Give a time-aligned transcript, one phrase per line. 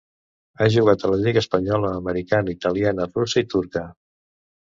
[0.63, 3.85] Ha jugat a la lliga espanyola, americana, italiana, russa i turca.